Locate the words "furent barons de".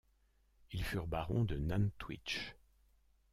0.83-1.57